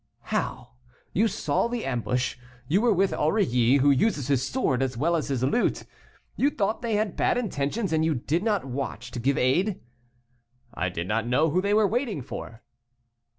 [0.33, 0.69] "How!
[1.13, 2.35] you saw the ambush,
[2.67, 5.83] you were with Aurilly, who uses his sword as well as his lute,
[6.35, 9.79] you thought they had bad intentions, and you did not watch to give aid?"
[10.73, 12.63] "I did not know who they were waiting for."